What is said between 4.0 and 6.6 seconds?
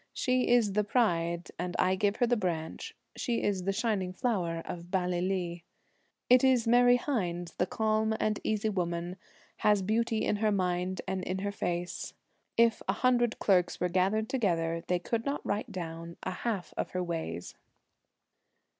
flower of Ballylee. It